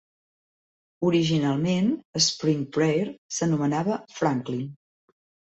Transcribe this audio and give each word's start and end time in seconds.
Originalment, 1.09 1.91
Spring 2.29 2.63
Prairie 2.79 3.15
s'anomenava 3.39 3.99
Franklin. 4.19 4.65